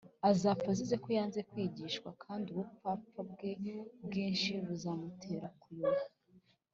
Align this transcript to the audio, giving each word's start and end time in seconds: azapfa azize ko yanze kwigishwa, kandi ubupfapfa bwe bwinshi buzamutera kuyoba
azapfa 0.29 0.67
azize 0.73 0.95
ko 1.03 1.07
yanze 1.17 1.39
kwigishwa, 1.49 2.09
kandi 2.23 2.47
ubupfapfa 2.49 3.19
bwe 3.31 3.51
bwinshi 4.05 4.51
buzamutera 4.65 5.47
kuyoba 5.61 6.03